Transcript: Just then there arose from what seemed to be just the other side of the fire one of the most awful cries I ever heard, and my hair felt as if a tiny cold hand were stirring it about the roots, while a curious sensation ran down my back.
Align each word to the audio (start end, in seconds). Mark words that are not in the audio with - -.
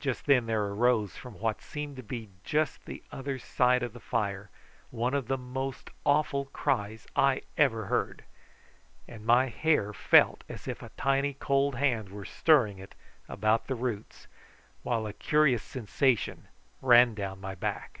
Just 0.00 0.24
then 0.24 0.46
there 0.46 0.64
arose 0.64 1.14
from 1.18 1.34
what 1.34 1.60
seemed 1.60 1.96
to 1.96 2.02
be 2.02 2.30
just 2.42 2.86
the 2.86 3.02
other 3.12 3.38
side 3.38 3.82
of 3.82 3.92
the 3.92 4.00
fire 4.00 4.48
one 4.90 5.12
of 5.12 5.26
the 5.26 5.36
most 5.36 5.90
awful 6.06 6.46
cries 6.46 7.06
I 7.14 7.42
ever 7.58 7.84
heard, 7.84 8.24
and 9.06 9.26
my 9.26 9.48
hair 9.50 9.92
felt 9.92 10.42
as 10.48 10.66
if 10.66 10.80
a 10.82 10.88
tiny 10.96 11.34
cold 11.34 11.74
hand 11.74 12.08
were 12.08 12.24
stirring 12.24 12.78
it 12.78 12.94
about 13.28 13.66
the 13.66 13.74
roots, 13.74 14.26
while 14.84 15.06
a 15.06 15.12
curious 15.12 15.62
sensation 15.62 16.48
ran 16.80 17.12
down 17.12 17.38
my 17.38 17.54
back. 17.54 18.00